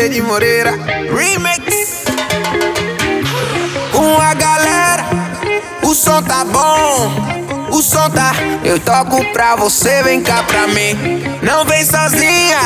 [0.00, 0.70] Fred Moreira
[1.14, 2.04] Remix.
[3.92, 5.04] Com a galera
[5.82, 8.32] O som tá bom O som tá
[8.64, 10.96] Eu toco pra você, vem cá pra mim.
[11.42, 12.60] Não vem sozinha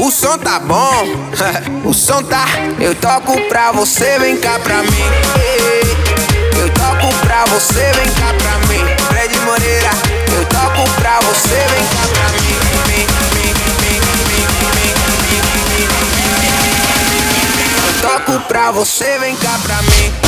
[0.00, 1.06] O som tá bom
[1.88, 2.44] O som tá
[2.80, 5.04] Eu toco pra você, vem cá pra mim.
[6.58, 8.45] Eu toco pra você, vem cá pra mim
[18.46, 20.25] pra você, vem cá pra mim.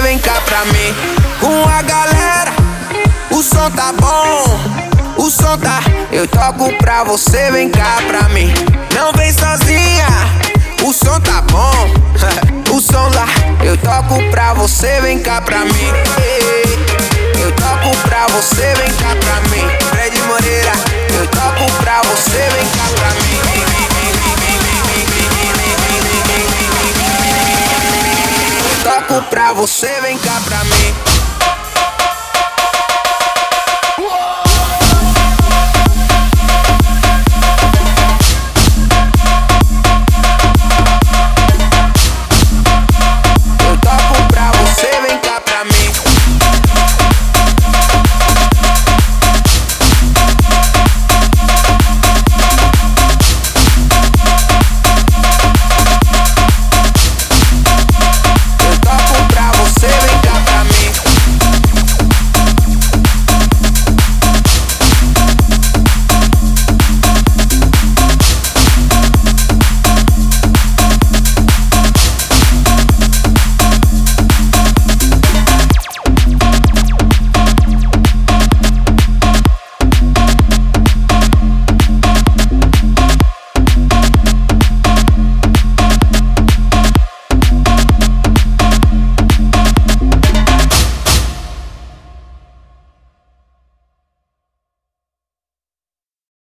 [0.00, 0.94] Vem cá pra mim.
[1.40, 2.52] Com a galera,
[3.30, 4.58] o som tá bom.
[5.16, 5.80] O som tá,
[6.12, 8.52] eu toco pra você, vem cá pra mim.
[8.94, 10.06] Não vem sozinha,
[10.84, 12.08] o som tá bom.
[12.70, 13.26] O som lá,
[13.64, 15.92] eu toco pra você, vem cá pra mim.
[17.40, 19.16] Eu toco pra você, vem cá
[29.22, 31.17] pra você, vem cá pra mim.